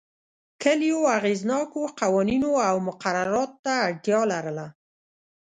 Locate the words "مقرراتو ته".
2.87-3.73